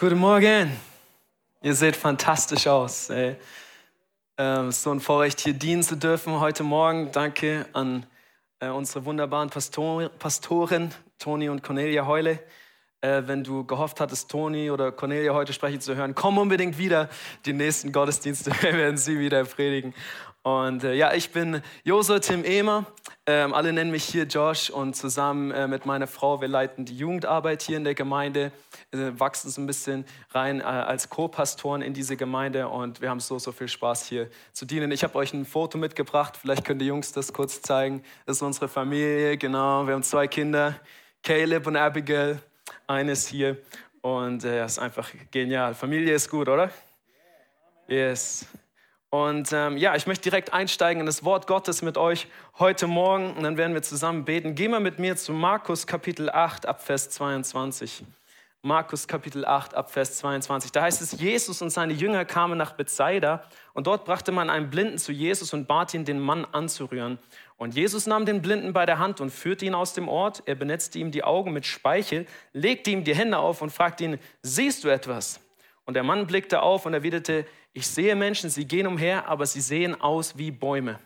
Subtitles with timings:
[0.00, 0.70] Guten Morgen.
[1.60, 3.10] Ihr seht fantastisch aus.
[3.10, 3.34] Ey.
[4.36, 7.10] Ähm, so ein Vorrecht, hier dienen zu dürfen heute Morgen.
[7.10, 8.06] Danke an
[8.60, 12.38] äh, unsere wunderbaren Pastor Pastoren, Toni und Cornelia Heule.
[13.00, 17.08] Äh, wenn du gehofft hattest, Toni oder Cornelia heute sprechen zu hören, komm unbedingt wieder.
[17.44, 19.94] Die nächsten Gottesdienste werden sie wieder predigen.
[20.48, 22.86] Und äh, ja, ich bin Josef Tim Ehmer.
[23.26, 26.96] Ähm, alle nennen mich hier Josh und zusammen äh, mit meiner Frau, wir leiten die
[26.96, 28.50] Jugendarbeit hier in der Gemeinde,
[28.90, 33.20] äh, wachsen so ein bisschen rein äh, als Co-Pastoren in diese Gemeinde und wir haben
[33.20, 34.90] so, so viel Spaß hier zu dienen.
[34.90, 38.02] Ich habe euch ein Foto mitgebracht, vielleicht können die Jungs das kurz zeigen.
[38.24, 39.86] Das ist unsere Familie, genau.
[39.86, 40.76] Wir haben zwei Kinder,
[41.22, 42.40] Caleb und Abigail,
[42.86, 43.58] eines hier
[44.00, 45.74] und äh, das ist einfach genial.
[45.74, 46.70] Familie ist gut, oder?
[47.86, 48.46] Yes.
[49.10, 52.26] Und ähm, ja, ich möchte direkt einsteigen in das Wort Gottes mit euch
[52.58, 54.54] heute Morgen und dann werden wir zusammen beten.
[54.54, 58.04] Geh mal mit mir zu Markus Kapitel 8 ab Vers 22.
[58.60, 60.72] Markus Kapitel 8 ab Vers 22.
[60.72, 64.68] Da heißt es, Jesus und seine Jünger kamen nach Bethsaida und dort brachte man einen
[64.68, 67.18] Blinden zu Jesus und bat ihn, den Mann anzurühren.
[67.56, 70.42] Und Jesus nahm den Blinden bei der Hand und führte ihn aus dem Ort.
[70.44, 74.18] Er benetzte ihm die Augen mit Speichel, legte ihm die Hände auf und fragte ihn,
[74.42, 75.40] siehst du etwas?
[75.86, 79.60] Und der Mann blickte auf und erwiderte, ich sehe Menschen, sie gehen umher, aber sie
[79.60, 80.98] sehen aus wie Bäume.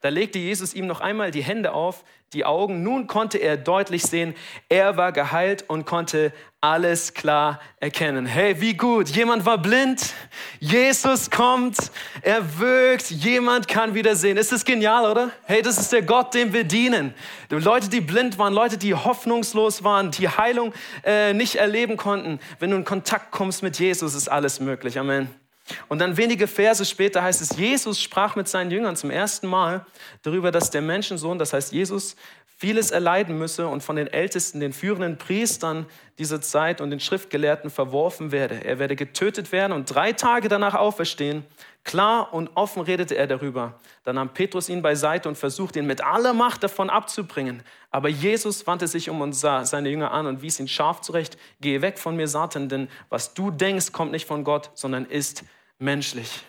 [0.00, 2.82] Da legte Jesus ihm noch einmal die Hände auf, die Augen.
[2.82, 4.34] Nun konnte er deutlich sehen,
[4.68, 8.26] er war geheilt und konnte alles klar erkennen.
[8.26, 9.08] Hey, wie gut.
[9.10, 10.14] Jemand war blind.
[10.60, 11.76] Jesus kommt.
[12.22, 13.10] Er wirkt.
[13.10, 14.36] Jemand kann wieder sehen.
[14.36, 15.30] Ist das genial, oder?
[15.44, 17.14] Hey, das ist der Gott, dem wir dienen.
[17.50, 20.72] Die Leute, die blind waren, Leute, die hoffnungslos waren, die Heilung
[21.04, 22.40] äh, nicht erleben konnten.
[22.58, 24.98] Wenn du in Kontakt kommst mit Jesus, ist alles möglich.
[24.98, 25.43] Amen.
[25.88, 29.86] Und dann wenige Verse später heißt es, Jesus sprach mit seinen Jüngern zum ersten Mal
[30.22, 32.16] darüber, dass der Menschensohn, das heißt Jesus,
[32.64, 35.84] vieles erleiden müsse und von den Ältesten, den führenden Priestern
[36.18, 38.64] dieser Zeit und den Schriftgelehrten verworfen werde.
[38.64, 41.44] Er werde getötet werden und drei Tage danach auferstehen.
[41.84, 43.78] Klar und offen redete er darüber.
[44.04, 47.62] Dann nahm Petrus ihn beiseite und versuchte ihn mit aller Macht davon abzubringen.
[47.90, 51.36] Aber Jesus wandte sich um und sah seine Jünger an und wies ihn scharf zurecht.
[51.60, 55.44] Gehe weg von mir, Satan, denn was du denkst, kommt nicht von Gott, sondern ist
[55.78, 56.40] menschlich.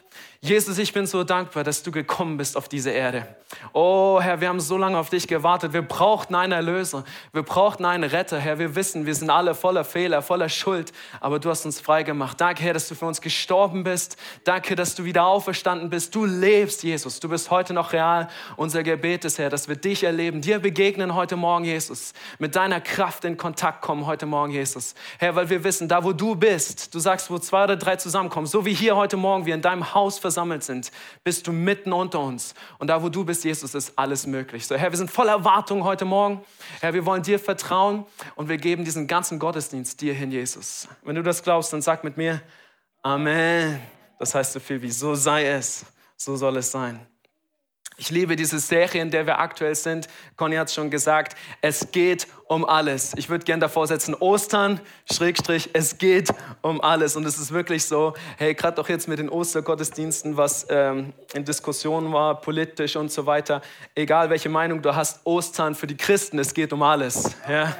[0.41, 3.25] Jesus, ich bin so dankbar, dass du gekommen bist auf diese Erde.
[3.73, 5.73] Oh Herr, wir haben so lange auf dich gewartet.
[5.73, 7.03] Wir brauchten einen Erlöser.
[7.33, 8.59] Wir brauchten einen Retter, Herr.
[8.59, 12.39] Wir wissen, wir sind alle voller Fehler, voller Schuld, aber du hast uns frei gemacht.
[12.39, 14.17] Danke, Herr, dass du für uns gestorben bist.
[14.43, 16.13] Danke, dass du wieder auferstanden bist.
[16.13, 17.19] Du lebst, Jesus.
[17.19, 18.27] Du bist heute noch real.
[18.55, 22.13] Unser Gebet ist, Herr, dass wir dich erleben, dir begegnen heute Morgen, Jesus.
[22.37, 24.93] Mit deiner Kraft in Kontakt kommen heute Morgen, Jesus.
[25.17, 28.47] Herr, weil wir wissen, da wo du bist, du sagst, wo zwei oder drei zusammenkommen,
[28.47, 30.91] so wie hier heute Morgen wir in deinem Haus versammelt versammelt sind,
[31.23, 32.53] bist du mitten unter uns.
[32.77, 34.67] Und da, wo du bist, Jesus, ist alles möglich.
[34.67, 36.43] So, Herr, wir sind voller Erwartung heute Morgen.
[36.81, 40.89] Herr, wir wollen dir vertrauen und wir geben diesen ganzen Gottesdienst dir hin, Jesus.
[41.03, 42.41] Wenn du das glaubst, dann sag mit mir,
[43.01, 43.79] Amen.
[44.19, 45.85] Das heißt so viel wie, so sei es,
[46.17, 46.99] so soll es sein.
[47.97, 50.09] Ich liebe diese Serie, in der wir aktuell sind.
[50.35, 53.13] Conny hat es schon gesagt, es geht um alles.
[53.15, 56.29] Ich würde gerne davor setzen, Ostern, Schrägstrich, es geht
[56.61, 57.15] um alles.
[57.15, 61.45] Und es ist wirklich so, hey, gerade doch jetzt mit den Ostergottesdiensten, was ähm, in
[61.45, 63.61] Diskussion war, politisch und so weiter,
[63.95, 67.31] egal welche Meinung du hast, Ostern für die Christen, es geht um alles.
[67.49, 67.77] Ja,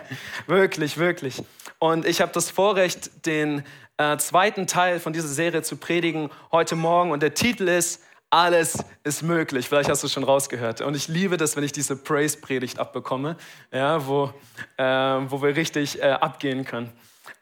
[0.48, 1.44] wirklich, wirklich.
[1.78, 3.66] Und ich habe das Vorrecht, den
[3.98, 7.12] äh, zweiten Teil von dieser Serie zu predigen heute Morgen.
[7.12, 8.02] Und der Titel ist,
[8.36, 9.70] alles ist möglich.
[9.70, 10.82] Vielleicht hast du es schon rausgehört.
[10.82, 13.38] Und ich liebe das, wenn ich diese Praise-Predigt abbekomme,
[13.72, 14.34] ja, wo,
[14.76, 16.92] äh, wo wir richtig äh, abgehen können.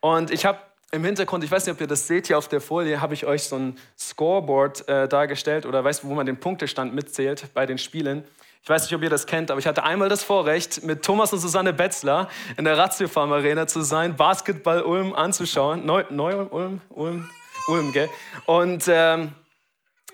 [0.02, 0.60] Und ich habe
[0.92, 3.26] im Hintergrund, ich weiß nicht, ob ihr das seht, hier auf der Folie habe ich
[3.26, 7.66] euch so ein Scoreboard äh, dargestellt oder weißt du, wo man den Punktestand mitzählt bei
[7.66, 8.24] den Spielen.
[8.62, 11.34] Ich weiß nicht, ob ihr das kennt, aber ich hatte einmal das Vorrecht, mit Thomas
[11.34, 15.88] und Susanne Betzler in der Ratiofarm Arena zu sein, Basketball Ulm anzuschauen.
[15.88, 17.28] Neu, Neu Ulm, Ulm,
[17.68, 18.10] Ulm, gell?
[18.46, 19.32] Und ähm,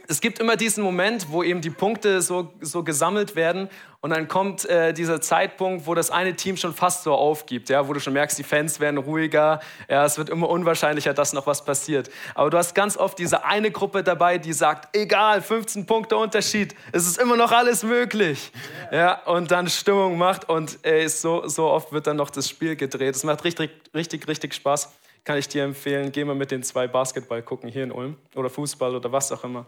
[0.10, 3.70] es gibt immer diesen Moment, wo eben die Punkte so, so gesammelt werden
[4.02, 7.88] und dann kommt äh, dieser Zeitpunkt, wo das eine Team schon fast so aufgibt, ja,
[7.88, 11.46] wo du schon merkst, die Fans werden ruhiger, ja, es wird immer unwahrscheinlicher, dass noch
[11.46, 12.10] was passiert.
[12.34, 16.74] Aber du hast ganz oft diese eine Gruppe dabei, die sagt, egal, 15 Punkte Unterschied,
[16.92, 18.52] es ist immer noch alles möglich,
[18.92, 22.76] ja, und dann Stimmung macht und ey, so, so oft wird dann noch das Spiel
[22.76, 23.16] gedreht.
[23.16, 24.92] Es macht richtig, richtig, richtig Spaß.
[25.24, 28.50] Kann ich dir empfehlen, geh mal mit den zwei Basketball gucken hier in Ulm oder
[28.50, 29.68] Fußball oder was auch immer.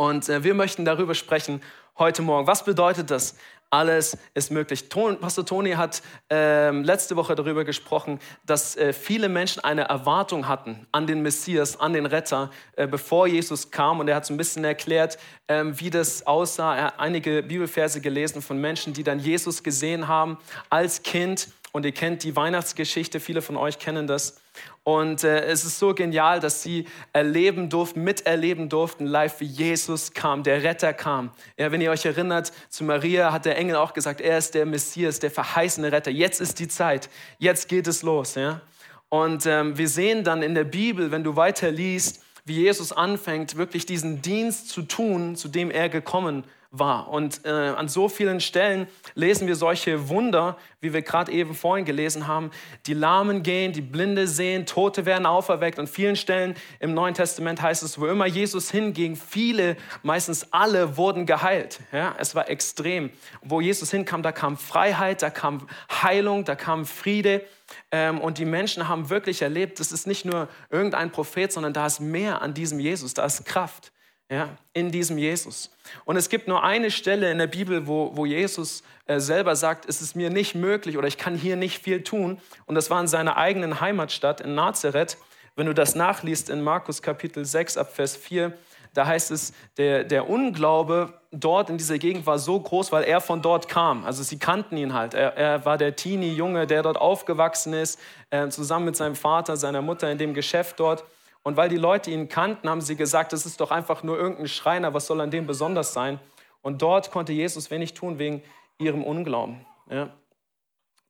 [0.00, 1.60] Und äh, wir möchten darüber sprechen
[1.98, 2.46] heute Morgen.
[2.46, 3.36] Was bedeutet das?
[3.68, 4.88] Alles ist möglich.
[4.88, 6.00] Ton, Pastor Toni hat
[6.32, 11.78] äh, letzte Woche darüber gesprochen, dass äh, viele Menschen eine Erwartung hatten an den Messias,
[11.78, 14.00] an den Retter, äh, bevor Jesus kam.
[14.00, 15.18] Und er hat so ein bisschen erklärt,
[15.48, 16.76] ähm, wie das aussah.
[16.76, 20.38] Er hat einige Bibelverse gelesen von Menschen, die dann Jesus gesehen haben
[20.70, 21.48] als Kind.
[21.72, 24.39] Und ihr kennt die Weihnachtsgeschichte, viele von euch kennen das.
[24.82, 30.12] Und äh, es ist so genial, dass sie erleben durften, miterleben durften, live wie Jesus
[30.12, 31.30] kam, der Retter kam.
[31.58, 34.66] Ja, wenn ihr euch erinnert, zu Maria hat der Engel auch gesagt, er ist der
[34.66, 36.10] Messias, der verheißene Retter.
[36.10, 38.34] Jetzt ist die Zeit, jetzt geht es los.
[38.34, 38.62] Ja?
[39.08, 43.56] Und ähm, wir sehen dann in der Bibel, wenn du weiter liest, wie Jesus anfängt,
[43.56, 47.08] wirklich diesen Dienst zu tun, zu dem er gekommen ist war.
[47.08, 51.84] Und äh, an so vielen Stellen lesen wir solche Wunder, wie wir gerade eben vorhin
[51.84, 52.50] gelesen haben.
[52.86, 55.80] Die Lahmen gehen, die Blinde sehen, Tote werden auferweckt.
[55.80, 60.96] An vielen Stellen im Neuen Testament heißt es, wo immer Jesus hinging, viele, meistens alle
[60.96, 61.80] wurden geheilt.
[61.90, 63.10] Ja, es war extrem.
[63.42, 67.44] Wo Jesus hinkam, da kam Freiheit, da kam Heilung, da kam Friede.
[67.90, 71.86] Ähm, und die Menschen haben wirklich erlebt, das ist nicht nur irgendein Prophet, sondern da
[71.86, 73.92] ist mehr an diesem Jesus, da ist Kraft
[74.30, 75.70] ja, in diesem Jesus.
[76.04, 79.88] Und es gibt nur eine Stelle in der Bibel, wo, wo Jesus äh, selber sagt,
[79.88, 82.40] es ist mir nicht möglich oder ich kann hier nicht viel tun.
[82.66, 85.18] Und das war in seiner eigenen Heimatstadt in Nazareth.
[85.56, 88.52] Wenn du das nachliest in Markus Kapitel 6 ab Vers 4,
[88.94, 93.20] da heißt es, der, der Unglaube dort in dieser Gegend war so groß, weil er
[93.20, 94.04] von dort kam.
[94.04, 95.14] Also sie kannten ihn halt.
[95.14, 98.00] Er, er war der Teenie-Junge, der dort aufgewachsen ist,
[98.30, 101.04] äh, zusammen mit seinem Vater, seiner Mutter in dem Geschäft dort.
[101.42, 104.48] Und weil die Leute ihn kannten, haben sie gesagt, das ist doch einfach nur irgendein
[104.48, 106.20] Schreiner, was soll an dem besonders sein?
[106.62, 108.42] Und dort konnte Jesus wenig tun wegen
[108.78, 109.64] ihrem Unglauben.
[109.88, 110.10] Ja.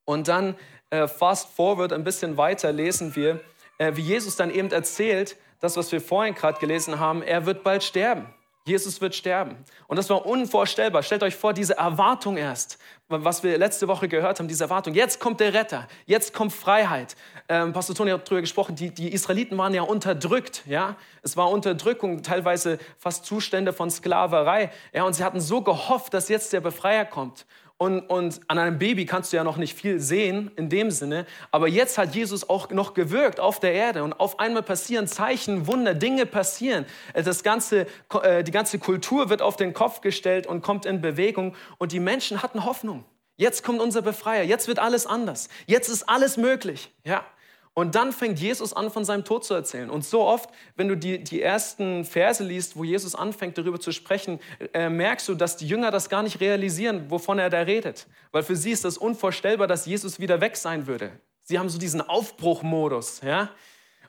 [0.04, 0.56] Und dann
[0.90, 3.40] äh, fast forward ein bisschen weiter lesen wir,
[3.78, 7.62] äh, wie Jesus dann eben erzählt, das, was wir vorhin gerade gelesen haben, er wird
[7.62, 8.32] bald sterben.
[8.66, 9.56] Jesus wird sterben.
[9.86, 11.02] Und das war unvorstellbar.
[11.02, 12.78] Stellt euch vor, diese Erwartung erst,
[13.08, 14.94] was wir letzte Woche gehört haben, diese Erwartung.
[14.94, 17.16] Jetzt kommt der Retter, jetzt kommt Freiheit.
[17.48, 20.62] Ähm, Pastor Toni hat darüber gesprochen, die, die Israeliten waren ja unterdrückt.
[20.66, 20.96] Ja?
[21.22, 24.70] Es war Unterdrückung, teilweise fast Zustände von Sklaverei.
[24.92, 25.04] Ja?
[25.04, 27.46] Und sie hatten so gehofft, dass jetzt der Befreier kommt.
[27.82, 31.24] Und, und an einem Baby kannst du ja noch nicht viel sehen in dem Sinne,
[31.50, 35.66] aber jetzt hat Jesus auch noch gewirkt auf der Erde und auf einmal passieren Zeichen,
[35.66, 36.84] Wunder, Dinge passieren.
[37.14, 37.86] Das ganze,
[38.22, 42.00] äh, die ganze Kultur wird auf den Kopf gestellt und kommt in Bewegung und die
[42.00, 43.06] Menschen hatten Hoffnung.
[43.38, 46.92] Jetzt kommt unser Befreier, jetzt wird alles anders, jetzt ist alles möglich.
[47.06, 47.24] Ja.
[47.72, 49.90] Und dann fängt Jesus an, von seinem Tod zu erzählen.
[49.90, 53.92] Und so oft, wenn du die, die ersten Verse liest, wo Jesus anfängt, darüber zu
[53.92, 54.40] sprechen,
[54.74, 58.08] äh, merkst du, dass die Jünger das gar nicht realisieren, wovon er da redet.
[58.32, 61.12] Weil für sie ist das unvorstellbar, dass Jesus wieder weg sein würde.
[61.44, 63.20] Sie haben so diesen Aufbruchmodus.
[63.22, 63.50] Ja?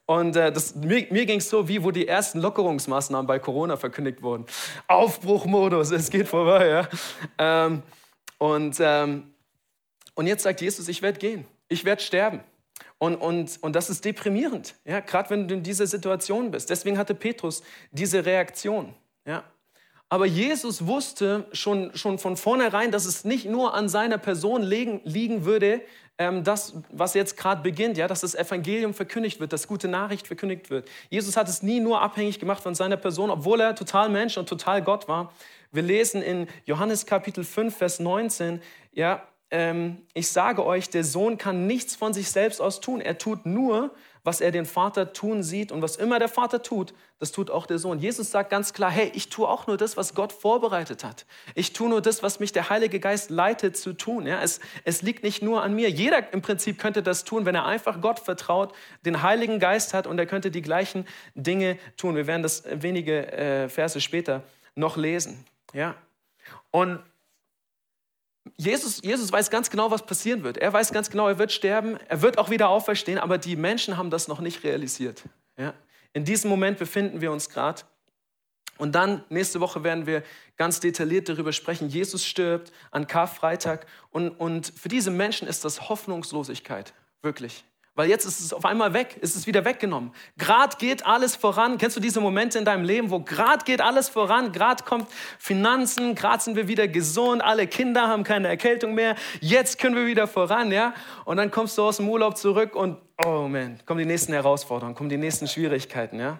[0.07, 3.77] Und äh, das, mir, mir ging es so, wie wo die ersten Lockerungsmaßnahmen bei Corona
[3.77, 4.45] verkündigt wurden.
[4.87, 6.67] Aufbruchmodus, es geht vorbei.
[6.67, 6.89] Ja?
[7.37, 7.83] Ähm,
[8.39, 9.33] und, ähm,
[10.15, 12.41] und jetzt sagt Jesus, ich werde gehen, ich werde sterben.
[13.01, 16.69] Und, und, und das ist deprimierend, ja, gerade wenn du in dieser Situation bist.
[16.69, 18.93] Deswegen hatte Petrus diese Reaktion.
[19.25, 19.43] Ja.
[20.07, 25.01] Aber Jesus wusste schon, schon von vornherein, dass es nicht nur an seiner Person liegen,
[25.03, 25.81] liegen würde,
[26.19, 30.27] ähm, das, was jetzt gerade beginnt, ja, dass das Evangelium verkündigt wird, dass gute Nachricht
[30.27, 30.87] verkündigt wird.
[31.09, 34.47] Jesus hat es nie nur abhängig gemacht von seiner Person, obwohl er total Mensch und
[34.47, 35.33] total Gott war.
[35.71, 38.61] Wir lesen in Johannes Kapitel 5, Vers 19,
[38.91, 43.01] ja, ähm, ich sage euch, der Sohn kann nichts von sich selbst aus tun.
[43.01, 43.93] Er tut nur,
[44.23, 45.71] was er den Vater tun sieht.
[45.71, 47.99] Und was immer der Vater tut, das tut auch der Sohn.
[47.99, 51.25] Jesus sagt ganz klar, hey, ich tue auch nur das, was Gott vorbereitet hat.
[51.55, 54.27] Ich tue nur das, was mich der Heilige Geist leitet zu tun.
[54.27, 55.89] Ja, es, es liegt nicht nur an mir.
[55.89, 58.73] Jeder im Prinzip könnte das tun, wenn er einfach Gott vertraut,
[59.05, 61.05] den Heiligen Geist hat und er könnte die gleichen
[61.35, 62.15] Dinge tun.
[62.15, 64.43] Wir werden das wenige äh, Verse später
[64.75, 65.45] noch lesen.
[65.73, 65.95] Ja.
[66.69, 66.99] Und
[68.57, 70.57] Jesus, Jesus weiß ganz genau, was passieren wird.
[70.57, 73.97] Er weiß ganz genau, er wird sterben, er wird auch wieder auferstehen, aber die Menschen
[73.97, 75.23] haben das noch nicht realisiert.
[75.57, 75.73] Ja?
[76.13, 77.83] In diesem Moment befinden wir uns gerade.
[78.77, 80.23] Und dann, nächste Woche werden wir
[80.57, 81.87] ganz detailliert darüber sprechen.
[81.87, 83.85] Jesus stirbt an Karfreitag.
[84.09, 87.63] Und, und für diese Menschen ist das Hoffnungslosigkeit, wirklich.
[87.93, 90.13] Weil jetzt ist es auf einmal weg, ist es wieder weggenommen.
[90.37, 91.77] Gerade geht alles voran.
[91.77, 96.15] Kennst du diese Momente in deinem Leben, wo gerade geht alles voran, gerade kommt Finanzen,
[96.15, 100.27] gerade sind wir wieder gesund, alle Kinder haben keine Erkältung mehr, jetzt können wir wieder
[100.27, 100.93] voran, ja?
[101.25, 104.95] Und dann kommst du aus dem Urlaub zurück und, oh man, kommen die nächsten Herausforderungen,
[104.95, 106.39] kommen die nächsten Schwierigkeiten, ja?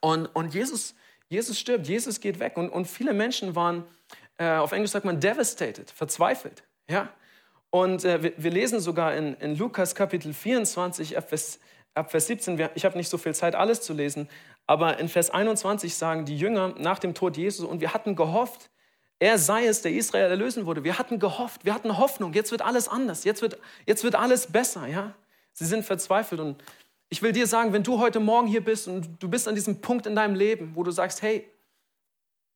[0.00, 0.94] Und, und Jesus,
[1.28, 2.56] Jesus stirbt, Jesus geht weg.
[2.56, 3.84] Und, und viele Menschen waren,
[4.36, 7.08] äh, auf Englisch sagt man devastated, verzweifelt, ja?
[7.70, 11.58] Und äh, wir, wir, lesen sogar in, in, Lukas Kapitel 24, ab Vers,
[11.94, 14.28] ab Vers 17, ich habe nicht so viel Zeit, alles zu lesen,
[14.66, 18.70] aber in Vers 21 sagen die Jünger nach dem Tod Jesus, und wir hatten gehofft,
[19.18, 20.84] er sei es, der Israel erlösen würde.
[20.84, 24.48] Wir hatten gehofft, wir hatten Hoffnung, jetzt wird alles anders, jetzt wird, jetzt wird alles
[24.48, 24.86] besser.
[24.86, 25.14] Ja?
[25.52, 26.62] Sie sind verzweifelt und
[27.08, 29.80] ich will dir sagen, wenn du heute Morgen hier bist und du bist an diesem
[29.80, 31.48] Punkt in deinem Leben, wo du sagst, hey,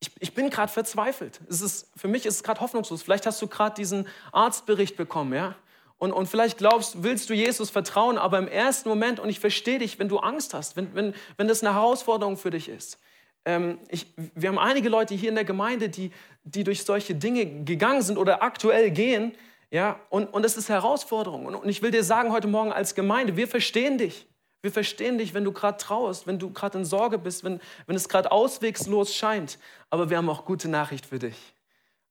[0.01, 1.41] ich, ich bin gerade verzweifelt.
[1.49, 3.03] Es ist, für mich ist es gerade hoffnungslos.
[3.03, 5.55] Vielleicht hast du gerade diesen Arztbericht bekommen, ja?
[5.99, 9.79] Und, und vielleicht glaubst, willst du Jesus vertrauen, aber im ersten Moment, und ich verstehe
[9.79, 12.99] dich, wenn du Angst hast, wenn, wenn, wenn das eine Herausforderung für dich ist.
[13.45, 16.11] Ähm, ich, wir haben einige Leute hier in der Gemeinde, die,
[16.45, 19.35] die durch solche Dinge gegangen sind oder aktuell gehen.
[19.71, 21.45] Ja, und, und ist Herausforderung.
[21.45, 24.27] Und, und ich will dir sagen heute Morgen als Gemeinde, wir verstehen dich.
[24.63, 27.97] Wir verstehen dich, wenn du gerade traust, wenn du gerade in Sorge bist, wenn, wenn
[27.97, 29.59] es gerade auswegslos scheint.
[29.89, 31.37] Aber wir haben auch gute Nachricht für dich.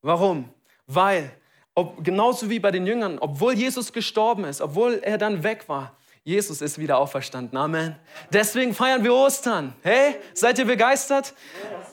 [0.02, 0.50] Warum?
[0.88, 1.32] Weil
[1.76, 5.96] ob, genauso wie bei den Jüngern, obwohl Jesus gestorben ist, obwohl er dann weg war,
[6.24, 7.58] Jesus ist wieder auferstanden.
[7.58, 7.96] Amen.
[8.34, 9.74] Deswegen feiern wir Ostern.
[9.82, 11.34] Hey, seid ihr begeistert?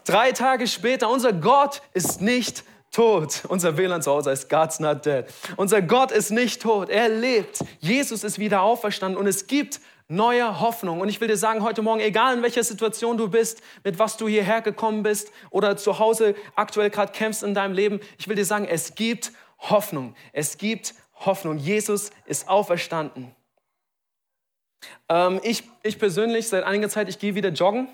[0.04, 3.42] Drei Tage später, unser Gott ist nicht tot.
[3.48, 5.26] Unser WLAN zu Hause heißt God's not dead.
[5.56, 6.88] Unser Gott ist nicht tot.
[6.88, 7.64] Er lebt.
[7.78, 11.00] Jesus ist wieder auferstanden und es gibt neue Hoffnung.
[11.00, 14.16] Und ich will dir sagen, heute Morgen, egal in welcher Situation du bist, mit was
[14.16, 18.36] du hierher gekommen bist oder zu Hause aktuell gerade kämpfst in deinem Leben, ich will
[18.36, 20.14] dir sagen, es gibt Hoffnung.
[20.32, 21.58] Es gibt Hoffnung.
[21.58, 23.34] Jesus ist auferstanden.
[25.08, 27.88] Ähm, ich, ich persönlich, seit einiger Zeit, ich gehe wieder joggen.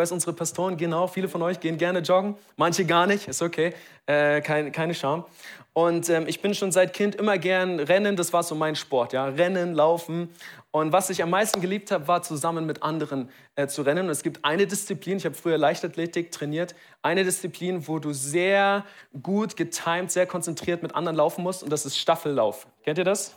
[0.00, 3.42] Weiß, unsere Pastoren gehen auch, viele von euch gehen gerne joggen, manche gar nicht, ist
[3.42, 3.74] okay,
[4.06, 5.26] äh, kein, keine Scham.
[5.74, 9.12] Und ähm, ich bin schon seit Kind immer gern rennen, das war so mein Sport,
[9.12, 10.30] ja, rennen, laufen.
[10.70, 14.06] Und was ich am meisten geliebt habe, war zusammen mit anderen äh, zu rennen.
[14.06, 18.86] Und es gibt eine Disziplin, ich habe früher Leichtathletik trainiert, eine Disziplin, wo du sehr
[19.22, 22.66] gut getimt, sehr konzentriert mit anderen laufen musst und das ist Staffellauf.
[22.84, 23.36] Kennt ihr das?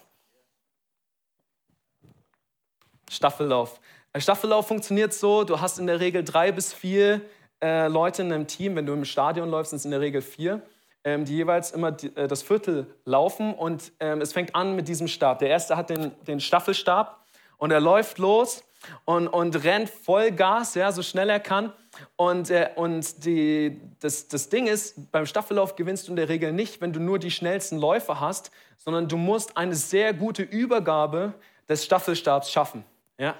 [3.09, 3.79] Staffellauf.
[4.15, 7.21] Ein Staffellauf funktioniert so, du hast in der Regel drei bis vier
[7.63, 8.75] äh, Leute in einem Team.
[8.75, 10.61] Wenn du im Stadion läufst, sind es in der Regel vier,
[11.03, 13.55] ähm, die jeweils immer die, äh, das Viertel laufen.
[13.55, 15.39] Und ähm, es fängt an mit diesem Stab.
[15.39, 17.25] Der erste hat den, den Staffelstab
[17.57, 18.63] und er läuft los
[19.05, 21.73] und, und rennt voll Gas, ja, so schnell er kann.
[22.15, 26.53] Und, äh, und die, das, das Ding ist, beim Staffellauf gewinnst du in der Regel
[26.53, 31.33] nicht, wenn du nur die schnellsten Läufer hast, sondern du musst eine sehr gute Übergabe
[31.67, 32.85] des Staffelstabs schaffen.
[33.17, 33.33] Ja?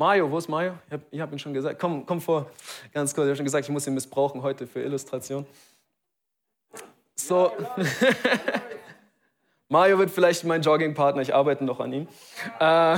[0.00, 0.74] Mario, wo ist Mario?
[0.86, 1.80] Ich habe hab ihn schon gesagt.
[1.80, 2.46] Komm, komm vor,
[2.94, 3.24] ganz kurz.
[3.24, 5.44] Ich habe schon gesagt, ich muss ihn missbrauchen heute für Illustration.
[7.16, 7.50] So.
[9.68, 12.08] Mario wird vielleicht mein Joggingpartner, ich arbeite noch an ihm.
[12.60, 12.96] Äh,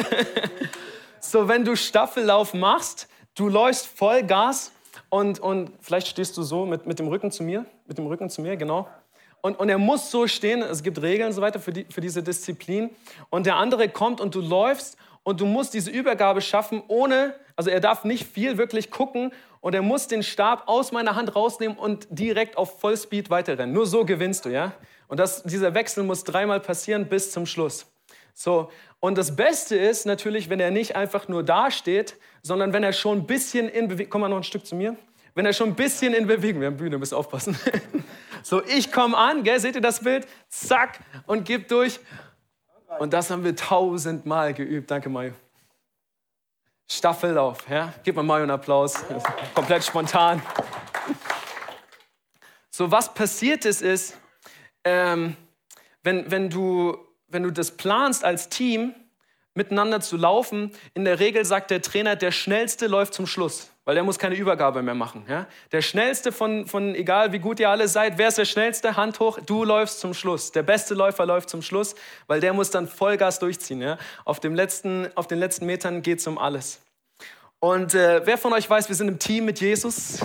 [1.20, 3.06] so, wenn du Staffellauf machst,
[3.36, 4.72] du läufst voll Gas
[5.08, 8.28] und, und vielleicht stehst du so mit, mit dem Rücken zu mir, mit dem Rücken
[8.28, 8.88] zu mir, genau.
[9.40, 12.00] Und, und er muss so stehen, es gibt Regeln und so weiter für, die, für
[12.00, 12.90] diese Disziplin.
[13.30, 17.70] Und der andere kommt und du läufst und du musst diese Übergabe schaffen, ohne, also
[17.70, 21.76] er darf nicht viel wirklich gucken und er muss den Stab aus meiner Hand rausnehmen
[21.76, 23.72] und direkt auf Vollspeed weiterrennen.
[23.72, 24.72] Nur so gewinnst du, ja?
[25.08, 27.86] Und das, dieser Wechsel muss dreimal passieren bis zum Schluss.
[28.34, 32.92] So, und das Beste ist natürlich, wenn er nicht einfach nur dasteht, sondern wenn er
[32.92, 34.96] schon ein bisschen in Bewegung, komm mal noch ein Stück zu mir,
[35.34, 37.58] wenn er schon ein bisschen in Bewegung, wir haben Bühne, müsst aufpassen.
[38.42, 40.26] so, ich komme an, gell, seht ihr das Bild?
[40.48, 42.00] Zack, und gib durch.
[42.98, 44.90] Und das haben wir tausendmal geübt.
[44.90, 45.32] Danke, Mario.
[46.90, 47.92] Staffellauf, ja?
[48.04, 48.94] Gib mal Mario einen Applaus.
[49.54, 50.42] Komplett spontan.
[52.70, 54.18] So, was passiert ist, ist,
[54.84, 55.36] ähm,
[56.02, 56.96] wenn, wenn, du,
[57.28, 58.94] wenn du das planst als Team,
[59.54, 63.94] miteinander zu laufen, in der Regel sagt der Trainer, der Schnellste läuft zum Schluss weil
[63.94, 65.24] der muss keine Übergabe mehr machen.
[65.28, 65.46] Ja?
[65.72, 68.96] Der schnellste von, von, egal wie gut ihr alle seid, wer ist der schnellste?
[68.96, 70.52] Hand hoch, du läufst zum Schluss.
[70.52, 71.94] Der beste Läufer läuft zum Schluss,
[72.26, 73.80] weil der muss dann Vollgas durchziehen.
[73.80, 73.98] Ja?
[74.24, 76.80] Auf, dem letzten, auf den letzten Metern geht es um alles.
[77.58, 80.20] Und äh, wer von euch weiß, wir sind im Team mit Jesus?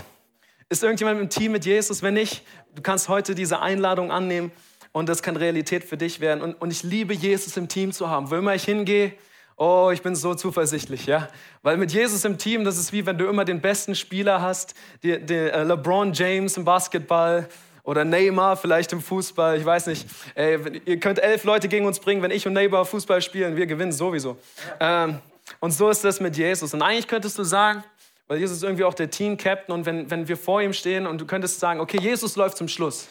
[0.70, 2.04] Ist irgendjemand im Team mit Jesus?
[2.04, 2.44] Wenn nicht,
[2.76, 4.52] du kannst heute diese Einladung annehmen
[4.92, 6.42] und das kann Realität für dich werden.
[6.42, 8.30] Und, und ich liebe Jesus im Team zu haben.
[8.32, 9.14] Wo immer ich hingehe,
[9.60, 11.30] Oh, ich bin so zuversichtlich, ja.
[11.64, 14.76] Weil mit Jesus im Team, das ist wie wenn du immer den besten Spieler hast,
[15.02, 17.50] die, die, äh, LeBron James im Basketball
[17.82, 20.06] oder Neymar vielleicht im Fußball, ich weiß nicht.
[20.36, 23.66] Ey, ihr könnt elf Leute gegen uns bringen, wenn ich und Neymar Fußball spielen, wir
[23.66, 24.38] gewinnen sowieso.
[24.80, 25.18] Ähm,
[25.60, 26.76] und so ist das mit Jesus.
[26.76, 27.84] Und eigentlich könntest du sagen,
[28.28, 31.20] weil Jesus ist irgendwie auch der Team-Captain und wenn, wenn wir vor ihm stehen und
[31.20, 33.08] du könntest sagen, okay, Jesus läuft zum Schluss.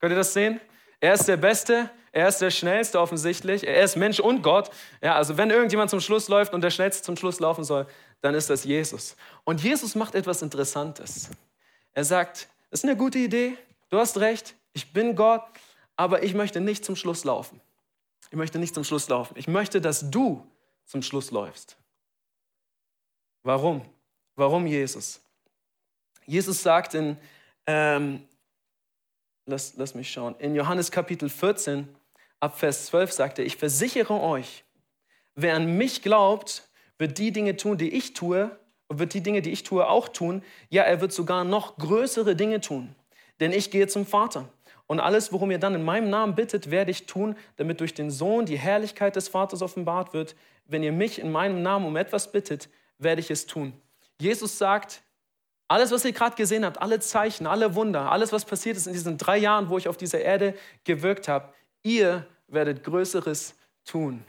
[0.00, 0.60] Könnt ihr das sehen?
[1.00, 3.66] Er ist der Beste, er ist der Schnellste offensichtlich.
[3.66, 4.70] Er ist Mensch und Gott.
[5.02, 7.86] Ja, also wenn irgendjemand zum Schluss läuft und der Schnellste zum Schluss laufen soll,
[8.22, 9.16] dann ist das Jesus.
[9.44, 11.28] Und Jesus macht etwas Interessantes.
[11.92, 13.56] Er sagt, das ist eine gute Idee,
[13.90, 15.42] du hast recht, ich bin Gott,
[15.96, 17.60] aber ich möchte nicht zum Schluss laufen.
[18.30, 19.34] Ich möchte nicht zum Schluss laufen.
[19.36, 20.46] Ich möchte, dass du
[20.84, 21.76] zum Schluss läufst.
[23.42, 23.82] Warum?
[24.34, 25.20] Warum Jesus?
[26.26, 27.16] Jesus sagt in,
[27.66, 28.26] ähm,
[29.46, 31.88] lass, lass mich schauen, in Johannes Kapitel 14,
[32.40, 34.64] ab Vers 12 sagt er, ich versichere euch,
[35.34, 39.42] wer an mich glaubt, wird die Dinge tun, die ich tue, und wird die Dinge,
[39.42, 40.42] die ich tue, auch tun.
[40.70, 42.94] Ja, er wird sogar noch größere Dinge tun,
[43.40, 44.48] denn ich gehe zum Vater.
[44.86, 48.10] Und alles, worum ihr dann in meinem Namen bittet, werde ich tun, damit durch den
[48.10, 50.36] Sohn die Herrlichkeit des Vaters offenbart wird.
[50.66, 53.72] Wenn ihr mich in meinem Namen um etwas bittet, werde ich es tun.
[54.20, 55.02] Jesus sagt,
[55.68, 58.92] alles, was ihr gerade gesehen habt, alle Zeichen, alle Wunder, alles, was passiert ist in
[58.92, 60.54] diesen drei Jahren, wo ich auf dieser Erde
[60.84, 63.54] gewirkt habe, ihr werdet Größeres
[63.84, 64.24] tun.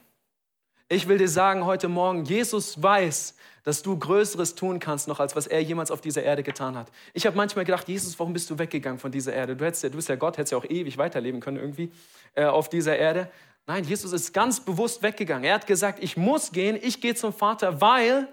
[0.89, 5.35] Ich will dir sagen heute Morgen, Jesus weiß, dass du Größeres tun kannst, noch als
[5.35, 6.89] was er jemals auf dieser Erde getan hat.
[7.13, 9.57] Ich habe manchmal gedacht, Jesus, warum bist du weggegangen von dieser Erde?
[9.57, 11.91] Du, hättest ja, du bist ja Gott, hättest ja auch ewig weiterleben können irgendwie
[12.33, 13.29] äh, auf dieser Erde.
[13.65, 15.43] Nein, Jesus ist ganz bewusst weggegangen.
[15.43, 18.29] Er hat gesagt, ich muss gehen, ich gehe zum Vater, weil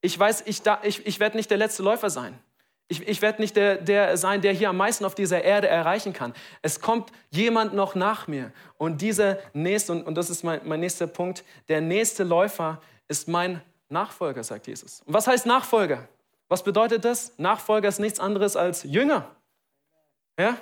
[0.00, 2.38] ich weiß, ich, ich, ich werde nicht der letzte Läufer sein.
[2.88, 6.14] Ich, ich werde nicht der, der sein, der hier am meisten auf dieser Erde erreichen
[6.14, 6.32] kann.
[6.62, 8.50] Es kommt jemand noch nach mir.
[8.78, 13.28] Und dieser nächste, und, und das ist mein, mein nächster Punkt, der nächste Läufer ist
[13.28, 15.02] mein Nachfolger, sagt Jesus.
[15.04, 16.08] Und was heißt Nachfolger?
[16.48, 17.38] Was bedeutet das?
[17.38, 19.36] Nachfolger ist nichts anderes als Jünger.
[20.38, 20.56] Ja?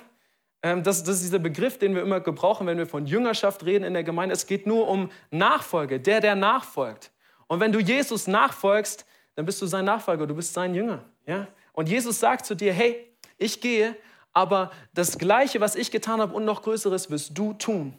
[0.63, 3.85] Ähm, das, das ist dieser Begriff, den wir immer gebrauchen, wenn wir von Jüngerschaft reden
[3.85, 4.33] in der Gemeinde.
[4.33, 7.11] Es geht nur um Nachfolge, der, der nachfolgt.
[7.47, 9.05] Und wenn du Jesus nachfolgst,
[9.35, 11.05] dann bist du sein Nachfolger, du bist sein Jünger.
[11.25, 11.47] Ja?
[11.77, 13.05] Und Jesus sagt zu dir, hey,
[13.37, 13.95] ich gehe,
[14.33, 17.93] aber das Gleiche, was ich getan habe und noch Größeres wirst du tun.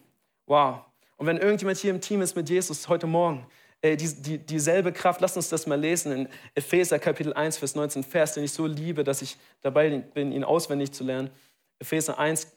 [0.46, 0.80] Wow.
[1.16, 3.46] Und wenn irgendjemand hier im Team ist mit Jesus heute Morgen,
[3.80, 7.76] äh, die, die, dieselbe Kraft, lass uns das mal lesen in Epheser Kapitel 1, Vers
[7.76, 11.30] 19, Vers, den ich so liebe, dass ich dabei bin, ihn auswendig zu lernen.
[11.78, 12.48] Epheser 1,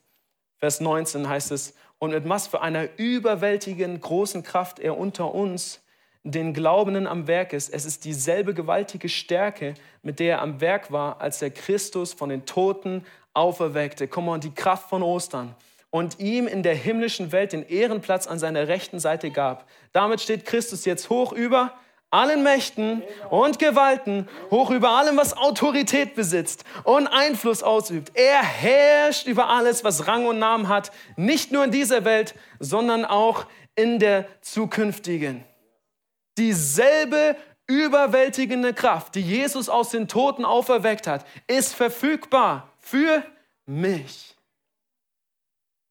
[0.57, 5.81] Vers 19 heißt es, und mit was für einer überwältigenden großen Kraft er unter uns
[6.23, 7.69] den Glaubenden am Werk ist.
[7.73, 9.73] Es ist dieselbe gewaltige Stärke,
[10.03, 14.07] mit der er am Werk war, als er Christus von den Toten auferweckte.
[14.07, 15.55] Komm mal, die Kraft von Ostern.
[15.89, 19.67] Und ihm in der himmlischen Welt den Ehrenplatz an seiner rechten Seite gab.
[19.91, 21.73] Damit steht Christus jetzt hoch über
[22.11, 28.11] allen Mächten und Gewalten, hoch über allem, was Autorität besitzt und Einfluss ausübt.
[28.15, 33.05] Er herrscht über alles, was Rang und Namen hat, nicht nur in dieser Welt, sondern
[33.05, 35.45] auch in der zukünftigen
[36.38, 37.35] dieselbe
[37.67, 43.23] überwältigende Kraft, die Jesus aus den Toten auferweckt hat, ist verfügbar für
[43.65, 44.36] mich.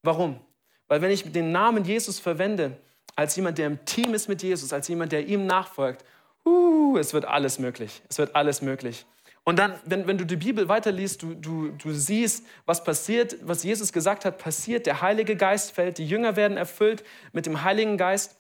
[0.03, 0.41] Warum?
[0.89, 2.77] Weil wenn ich den Namen Jesus verwende,
[3.17, 6.05] als jemand, der im Team ist mit Jesus, als jemand, der ihm nachfolgt,
[6.45, 8.03] uh, es wird alles möglich.
[8.09, 9.07] Es wird alles möglich.
[9.45, 13.63] Und dann, wenn, wenn du die Bibel weiterliest, du, du, du siehst, was passiert, was
[13.63, 14.87] Jesus gesagt hat, passiert.
[14.87, 18.39] Der Heilige Geist fällt, die Jünger werden erfüllt mit dem Heiligen Geist.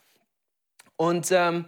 [0.96, 1.64] Und ähm,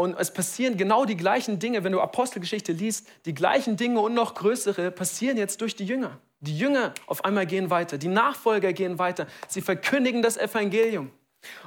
[0.00, 4.14] und es passieren genau die gleichen Dinge, wenn du Apostelgeschichte liest, die gleichen Dinge und
[4.14, 6.18] noch größere passieren jetzt durch die Jünger.
[6.40, 11.10] Die Jünger auf einmal gehen weiter, die Nachfolger gehen weiter, sie verkündigen das Evangelium.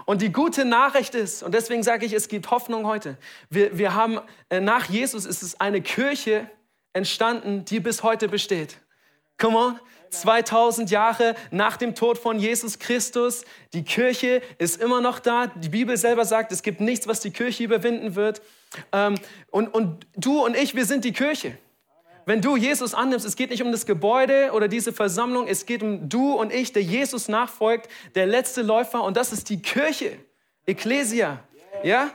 [0.06, 3.20] Und die gute Nachricht ist, und deswegen sage ich, es gibt Hoffnung heute.
[3.52, 4.20] Wir, wir haben,
[4.50, 6.50] äh, nach Jesus ist es eine Kirche
[6.92, 8.80] entstanden, die bis heute besteht.
[9.38, 9.80] Come on,
[10.14, 13.44] 2000 Jahre nach dem Tod von Jesus Christus.
[13.74, 15.48] Die Kirche ist immer noch da.
[15.48, 18.42] Die Bibel selber sagt, es gibt nichts, was die Kirche überwinden wird.
[18.92, 19.16] Ähm,
[19.52, 21.58] und, und du und ich, wir sind die Kirche.
[22.26, 25.84] Wenn du Jesus annimmst, es geht nicht um das Gebäude oder diese Versammlung, es geht
[25.84, 30.18] um du und ich, der Jesus nachfolgt, der letzte Läufer und das ist die Kirche,
[30.66, 31.44] Ecclesia.
[31.84, 32.12] Ja?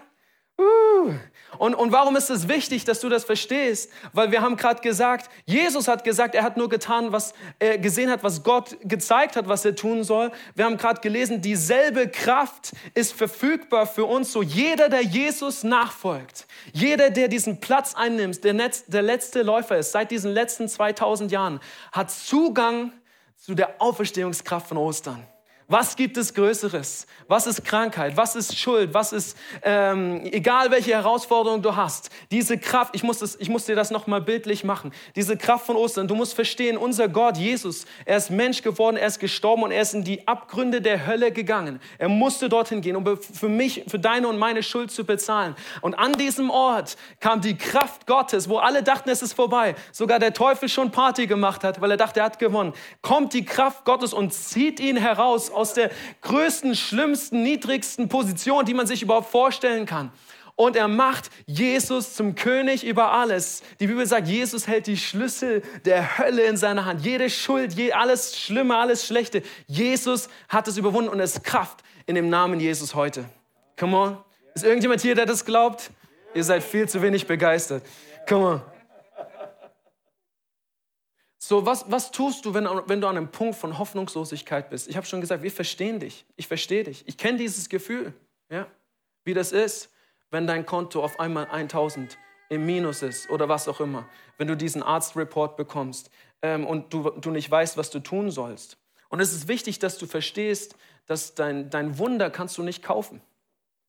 [0.59, 1.13] Uh.
[1.57, 3.91] Und, und warum ist es wichtig, dass du das verstehst?
[4.13, 8.11] Weil wir haben gerade gesagt, Jesus hat gesagt, er hat nur getan, was er gesehen
[8.11, 10.31] hat, was Gott gezeigt hat, was er tun soll.
[10.55, 14.31] Wir haben gerade gelesen, dieselbe Kraft ist verfügbar für uns.
[14.33, 19.79] So jeder, der Jesus nachfolgt, jeder, der diesen Platz einnimmt, der, Netz, der letzte Läufer
[19.79, 21.61] ist, seit diesen letzten 2000 Jahren,
[21.93, 22.93] hat Zugang
[23.37, 25.27] zu der Auferstehungskraft von Ostern.
[25.71, 27.07] Was gibt es Größeres?
[27.27, 28.17] Was ist Krankheit?
[28.17, 28.95] Was ist Schuld?
[28.95, 33.67] Was ist, ähm, egal welche Herausforderung du hast, diese Kraft, ich muss, das, ich muss
[33.67, 37.85] dir das nochmal bildlich machen, diese Kraft von Ostern, du musst verstehen, unser Gott, Jesus,
[38.07, 41.33] er ist Mensch geworden, er ist gestorben und er ist in die Abgründe der Hölle
[41.33, 41.81] gegangen.
[41.99, 45.55] Er musste dorthin gehen, um für mich, für deine und meine Schuld zu bezahlen.
[45.83, 49.75] Und an diesem Ort kam die Kraft Gottes, wo alle dachten, es ist vorbei.
[49.93, 52.73] Sogar der Teufel schon Party gemacht hat, weil er dachte, er hat gewonnen.
[53.03, 55.91] Kommt die Kraft Gottes und zieht ihn heraus aus der
[56.23, 60.11] größten, schlimmsten, niedrigsten Position, die man sich überhaupt vorstellen kann.
[60.55, 63.63] Und er macht Jesus zum König über alles.
[63.79, 67.05] Die Bibel sagt, Jesus hält die Schlüssel der Hölle in seiner Hand.
[67.05, 69.43] Jede Schuld, alles Schlimme, alles Schlechte.
[69.69, 73.27] Jesus hat es überwunden und es ist Kraft in dem Namen Jesus heute.
[73.79, 74.19] Come on.
[74.55, 75.91] Ist irgendjemand hier, der das glaubt?
[76.35, 77.85] Ihr seid viel zu wenig begeistert.
[78.29, 78.78] Come on.
[81.49, 84.87] So, was, was tust du, wenn, wenn du an einem Punkt von Hoffnungslosigkeit bist?
[84.87, 86.27] Ich habe schon gesagt, wir verstehen dich.
[86.37, 87.09] Ich verstehe dich.
[87.09, 88.13] Ich kenne dieses Gefühl,
[88.51, 88.67] ja?
[89.25, 89.91] wie das ist,
[90.31, 92.19] wenn dein Konto auf einmal 1000
[92.51, 94.07] im Minus ist oder was auch immer.
[94.37, 96.11] Wenn du diesen Arztreport bekommst
[96.43, 98.77] ähm, und du, du nicht weißt, was du tun sollst.
[99.09, 103.23] Und es ist wichtig, dass du verstehst, dass dein, dein Wunder kannst du nicht kaufen.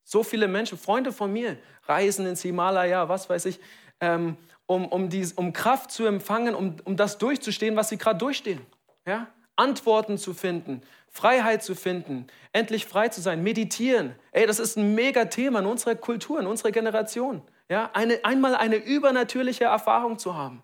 [0.02, 3.60] So viele Menschen, Freunde von mir, reisen ins Himalaya, was weiß ich,
[4.00, 4.38] ähm,
[4.70, 8.64] um, um, dies, um Kraft zu empfangen, um, um das durchzustehen, was sie gerade durchstehen.
[9.04, 9.26] Ja?
[9.56, 14.14] Antworten zu finden, Freiheit zu finden, endlich frei zu sein, meditieren.
[14.30, 17.42] Ey, das ist ein mega Thema in unserer Kultur, in unserer Generation.
[17.68, 17.90] Ja?
[17.94, 20.62] Eine, einmal eine übernatürliche Erfahrung zu haben.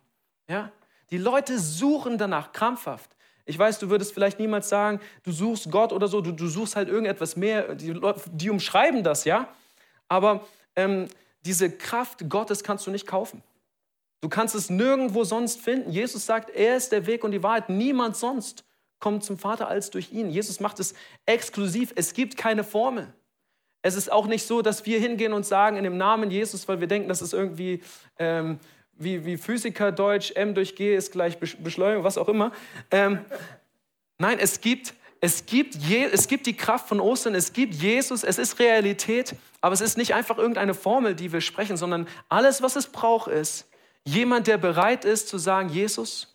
[0.49, 0.71] Ja?
[1.11, 3.11] Die Leute suchen danach krampfhaft.
[3.45, 6.77] Ich weiß, du würdest vielleicht niemals sagen, du suchst Gott oder so, du, du suchst
[6.77, 7.75] halt irgendetwas mehr.
[7.75, 9.49] Die, die umschreiben das, ja.
[10.07, 11.09] Aber ähm,
[11.45, 13.43] diese Kraft Gottes kannst du nicht kaufen.
[14.21, 15.91] Du kannst es nirgendwo sonst finden.
[15.91, 17.69] Jesus sagt, er ist der Weg und die Wahrheit.
[17.69, 18.65] Niemand sonst
[18.99, 20.31] kommt zum Vater als durch ihn.
[20.31, 20.95] Jesus macht es
[21.27, 21.93] exklusiv.
[21.97, 23.13] Es gibt keine Formel.
[23.83, 26.81] Es ist auch nicht so, dass wir hingehen und sagen in dem Namen Jesus, weil
[26.81, 27.83] wir denken, das ist irgendwie
[28.19, 28.59] ähm,
[28.99, 32.53] wie, wie Physiker Deutsch, M durch G ist gleich Beschleunigung, was auch immer.
[32.91, 33.21] Ähm,
[34.19, 38.25] nein, es gibt, es, gibt Je, es gibt die Kraft von Ostern, es gibt Jesus,
[38.25, 42.63] es ist Realität, aber es ist nicht einfach irgendeine Formel, die wir sprechen, sondern alles,
[42.63, 43.69] was es braucht, ist
[44.07, 46.35] jemand, der bereit ist zu sagen, Jesus,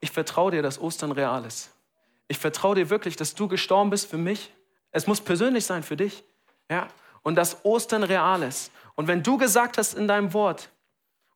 [0.00, 1.70] ich vertraue dir, dass Ostern real ist.
[2.26, 4.52] Ich vertraue dir wirklich, dass du gestorben bist für mich.
[4.90, 6.24] Es muss persönlich sein für dich.
[6.68, 6.88] Ja?
[7.22, 8.72] Und dass Ostern real ist.
[8.94, 10.70] Und wenn du gesagt hast in deinem Wort,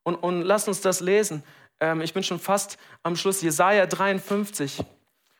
[0.05, 1.43] und, und lass uns das lesen.
[1.79, 3.41] Ähm, ich bin schon fast am Schluss.
[3.41, 4.77] Jesaja 53,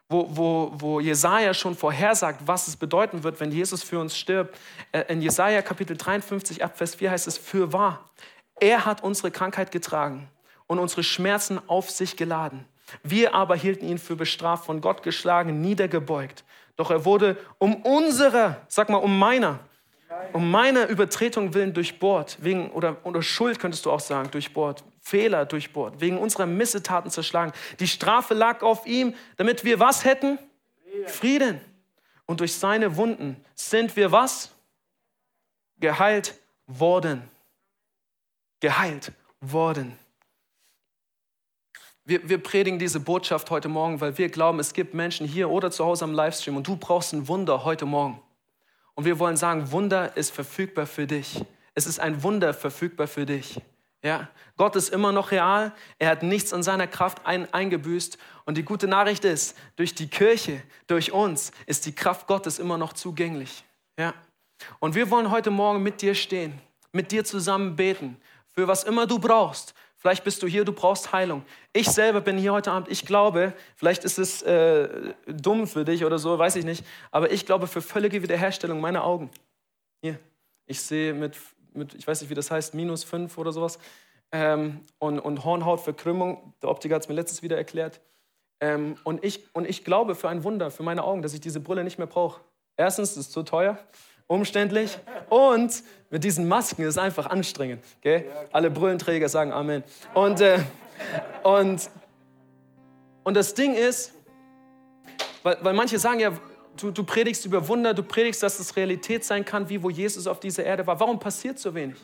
[0.09, 4.57] wo, wo, wo Jesaja schon vorhersagt, was es bedeuten wird, wenn Jesus für uns stirbt.
[4.91, 8.09] Äh, in Jesaja Kapitel 53, ab Vers 4 heißt es: Für wahr,
[8.59, 10.27] er hat unsere Krankheit getragen
[10.67, 12.65] und unsere Schmerzen auf sich geladen.
[13.03, 16.43] Wir aber hielten ihn für bestraft, von Gott geschlagen, niedergebeugt.
[16.75, 19.59] Doch er wurde um unsere, sag mal, um meiner
[20.33, 25.45] um meiner Übertretung willen durchbohrt, wegen, oder, oder Schuld könntest du auch sagen, durchbohrt, Fehler
[25.45, 27.53] durchbohrt, wegen unserer Missetaten zerschlagen.
[27.79, 30.37] Die Strafe lag auf ihm, damit wir was hätten?
[30.83, 31.07] Frieden.
[31.07, 31.61] Frieden.
[32.25, 34.51] Und durch seine Wunden sind wir was?
[35.79, 37.21] Geheilt worden.
[38.59, 39.97] Geheilt worden.
[42.07, 45.71] Wir, wir predigen diese Botschaft heute Morgen, weil wir glauben, es gibt Menschen hier oder
[45.71, 48.21] zu Hause am Livestream und du brauchst ein Wunder heute Morgen.
[48.93, 51.43] Und wir wollen sagen, Wunder ist verfügbar für dich.
[51.73, 53.59] Es ist ein Wunder verfügbar für dich.
[54.03, 55.73] Ja, Gott ist immer noch real.
[55.97, 58.19] Er hat nichts an seiner Kraft ein, eingebüßt.
[58.45, 62.77] Und die gute Nachricht ist, durch die Kirche, durch uns, ist die Kraft Gottes immer
[62.77, 63.63] noch zugänglich.
[63.97, 64.13] Ja.
[64.77, 68.17] Und wir wollen heute Morgen mit dir stehen, mit dir zusammen beten,
[68.53, 69.73] für was immer du brauchst,
[70.05, 71.43] Vielleicht bist du hier, du brauchst Heilung.
[71.73, 72.91] Ich selber bin hier heute Abend.
[72.91, 74.87] Ich glaube, vielleicht ist es äh,
[75.25, 76.85] dumm für dich oder so, weiß ich nicht.
[77.09, 79.31] Aber ich glaube für völlige Wiederherstellung meiner Augen.
[80.03, 80.19] Hier,
[80.67, 81.35] ich sehe mit,
[81.73, 83.79] mit ich weiß nicht, wie das heißt, minus fünf oder sowas.
[84.31, 86.53] Ähm, und, und Hornhautverkrümmung.
[86.61, 87.99] Der Optiker hat es mir letztens wieder erklärt.
[88.59, 91.61] Ähm, und, ich, und ich glaube für ein Wunder, für meine Augen, dass ich diese
[91.61, 92.41] Brille nicht mehr brauche.
[92.77, 93.79] Erstens, es ist zu teuer
[94.27, 94.97] umständlich
[95.29, 97.83] und mit diesen Masken ist es einfach anstrengend.
[97.99, 98.25] Okay?
[98.51, 99.83] Alle Brüllenträger sagen Amen.
[100.13, 100.59] Und, äh,
[101.43, 101.89] und,
[103.23, 104.13] und das Ding ist,
[105.43, 106.31] weil, weil manche sagen ja,
[106.77, 110.27] du, du predigst über Wunder, du predigst, dass es Realität sein kann, wie wo Jesus
[110.27, 110.99] auf dieser Erde war.
[110.99, 111.97] Warum passiert so wenig?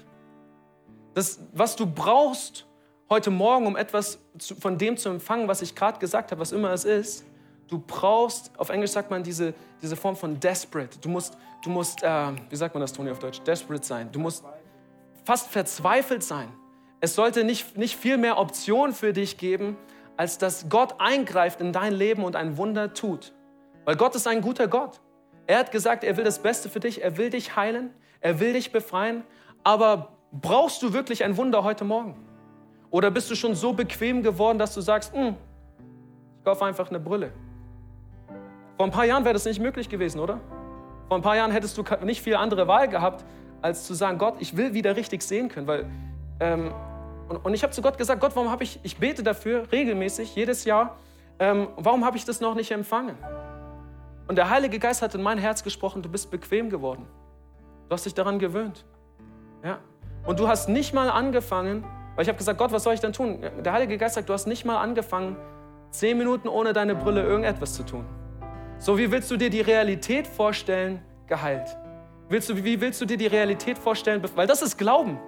[1.14, 2.66] Das, was du brauchst
[3.10, 6.52] heute Morgen, um etwas zu, von dem zu empfangen, was ich gerade gesagt habe, was
[6.52, 7.26] immer es ist,
[7.72, 11.00] du brauchst, auf Englisch sagt man diese, diese Form von desperate.
[11.00, 13.42] Du musst, du musst äh, wie sagt man das, Toni, auf Deutsch?
[13.42, 14.12] Desperate sein.
[14.12, 14.44] Du musst
[15.24, 16.50] fast verzweifelt sein.
[17.00, 19.78] Es sollte nicht, nicht viel mehr Option für dich geben,
[20.18, 23.34] als dass Gott eingreift in dein Leben und ein Wunder tut.
[23.86, 25.00] Weil Gott ist ein guter Gott.
[25.48, 28.54] Er hat gesagt, er will das Beste für dich, er will dich heilen, er will
[28.54, 29.24] dich befreien.
[29.64, 32.16] Aber brauchst du wirklich ein Wunder heute Morgen?
[32.92, 35.36] Oder bist du schon so bequem geworden, dass du sagst, hm,
[36.38, 37.32] ich kaufe einfach eine Brille?
[38.82, 40.40] Vor ein paar Jahren wäre das nicht möglich gewesen, oder?
[41.08, 43.24] Vor ein paar Jahren hättest du nicht viel andere Wahl gehabt,
[43.62, 45.68] als zu sagen, Gott, ich will wieder richtig sehen können.
[45.68, 45.86] Weil,
[46.40, 46.74] ähm,
[47.30, 50.36] und, und, ich habe zu Gott gesagt, Gott, warum habe ich, ich bete dafür regelmäßig,
[50.36, 50.98] jedes Jahr,
[51.38, 53.16] ähm, warum habe ich das noch nicht empfangen?
[54.28, 57.06] Und der Heilige Geist hat in mein Herz gesprochen, du bist bequem geworden.
[57.88, 58.84] Du hast dich daran gewöhnt.
[59.64, 59.78] Ja?
[60.26, 61.84] Und du hast nicht mal angefangen,
[62.16, 63.44] weil ich habe gesagt, Gott, was soll ich denn tun?
[63.64, 65.36] Der Heilige Geist sagt, du hast nicht mal angefangen,
[65.92, 68.06] zehn Minuten ohne deine Brille irgendetwas zu tun.
[68.82, 71.78] So, wie willst du dir die Realität vorstellen, geheilt?
[72.30, 74.24] Willst du, wie willst du dir die Realität vorstellen?
[74.34, 75.20] Weil das ist Glauben.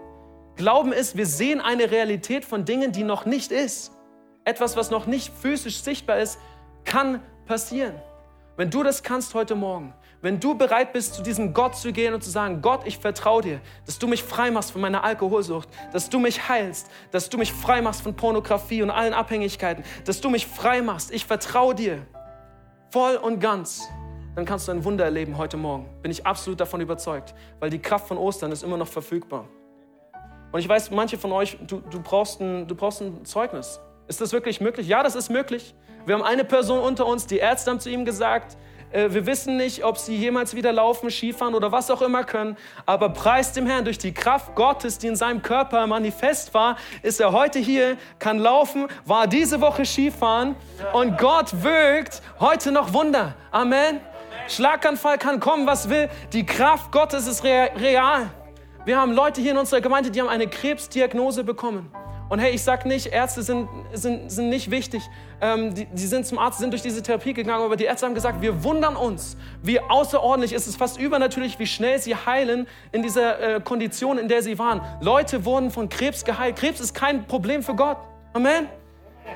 [0.56, 3.92] Glauben ist, wir sehen eine Realität von Dingen, die noch nicht ist.
[4.44, 6.39] Etwas, was noch nicht physisch sichtbar ist,
[6.84, 7.94] kann passieren.
[8.58, 12.16] Wenn du das kannst heute Morgen, wenn du bereit bist, zu diesem Gott zu gehen
[12.16, 15.70] und zu sagen, Gott, ich vertraue dir, dass du mich frei machst von meiner Alkoholsucht,
[15.92, 20.22] dass du mich heilst, dass du mich frei machst von Pornografie und allen Abhängigkeiten, dass
[20.22, 22.08] du mich frei machst, ich vertraue dir
[22.93, 23.89] voll und ganz,
[24.36, 25.89] dann kannst du ein Wunder erleben heute Morgen.
[26.03, 29.47] Bin ich absolut davon überzeugt, weil die Kraft von Ostern ist immer noch verfügbar.
[30.51, 33.79] Und ich weiß, manche von euch, du, du, brauchst, ein, du brauchst ein Zeugnis.
[34.08, 34.88] Ist das wirklich möglich?
[34.88, 35.73] Ja, das ist möglich.
[36.06, 38.58] Wir haben eine Person unter uns, die Ärzte haben zu ihm gesagt,
[38.93, 42.58] wir wissen nicht, ob sie jemals wieder laufen, Skifahren oder was auch immer können.
[42.86, 47.19] Aber preist dem Herrn durch die Kraft Gottes, die in seinem Körper manifest war, ist
[47.19, 50.56] er heute hier, kann laufen, war diese Woche Skifahren
[50.93, 53.36] und Gott wirkt heute noch Wunder.
[53.51, 53.99] Amen.
[54.47, 56.10] Schlaganfall kann kommen, was will.
[56.32, 58.29] Die Kraft Gottes ist real.
[58.86, 61.89] Wir haben Leute hier in unserer Gemeinde, die haben eine Krebsdiagnose bekommen.
[62.29, 65.03] Und hey, ich sag nicht, Ärzte sind, sind, sind nicht wichtig.
[65.41, 68.15] Ähm, die, die sind zum Arzt, sind durch diese Therapie gegangen, aber die Ärzte haben
[68.15, 73.03] gesagt, wir wundern uns, wie außerordentlich ist es, fast übernatürlich, wie schnell sie heilen in
[73.03, 74.81] dieser äh, Kondition, in der sie waren.
[75.01, 76.55] Leute wurden von Krebs geheilt.
[76.55, 77.97] Krebs ist kein Problem für Gott.
[78.33, 78.67] Amen.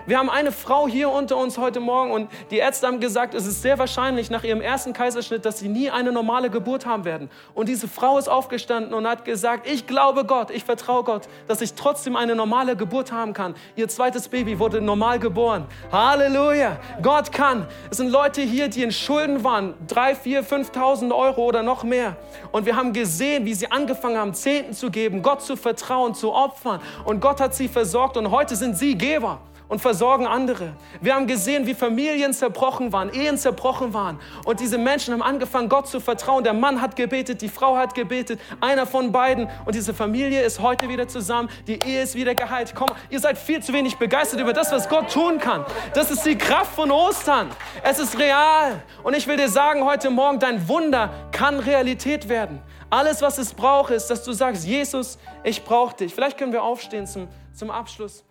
[0.08, 3.46] Wir haben eine Frau hier unter uns heute Morgen und die Ärzte haben gesagt, es
[3.46, 7.30] ist sehr wahrscheinlich nach ihrem ersten Kaiserschnitt, dass sie nie eine normale Geburt haben werden.
[7.54, 11.60] Und diese Frau ist aufgestanden und hat gesagt, ich glaube Gott, ich vertraue Gott, dass
[11.60, 13.54] ich trotzdem eine normale Geburt haben kann.
[13.76, 15.66] Ihr zweites Baby wurde normal geboren.
[15.92, 16.80] Halleluja!
[17.02, 17.68] Gott kann.
[17.92, 22.16] Es sind Leute hier, die in Schulden waren, drei, vier, 5.000 Euro oder noch mehr.
[22.54, 26.34] Und wir haben gesehen, wie sie angefangen haben, Zehnten zu geben, Gott zu vertrauen, zu
[26.34, 26.80] opfern.
[27.04, 30.74] Und Gott hat sie versorgt und heute sind sie Geber und versorgen andere.
[31.02, 34.20] Wir haben gesehen, wie Familien zerbrochen waren, Ehen zerbrochen waren.
[34.46, 36.44] Und diese Menschen haben angefangen, Gott zu vertrauen.
[36.44, 39.50] Der Mann hat gebetet, die Frau hat gebetet, einer von beiden.
[39.66, 41.50] Und diese Familie ist heute wieder zusammen.
[41.68, 42.74] Die Ehe ist wieder geheilt.
[42.76, 45.66] Komm, ihr seid viel zu wenig begeistert über das, was Gott tun kann.
[45.94, 47.50] Das ist die Kraft von Ostern.
[47.84, 48.82] Es ist real.
[49.04, 52.62] Und ich will dir sagen, heute Morgen, dein Wunder kann Realität werden.
[52.90, 56.14] Alles, was es braucht, ist, dass du sagst, Jesus, ich brauche dich.
[56.14, 58.27] Vielleicht können wir aufstehen zum, zum Abschluss.